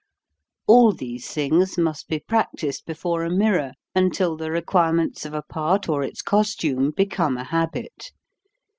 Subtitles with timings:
[0.65, 5.87] All these things must be practised before a mirror until the requirements of a part
[5.87, 8.11] or its costume become a habit.